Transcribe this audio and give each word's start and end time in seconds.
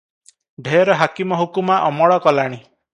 ଢେର 0.69 0.97
ହାକିମ 1.03 1.41
ହୁକୁମା 1.43 1.79
ଅମଳ 1.93 2.21
କଲାଣି। 2.29 2.63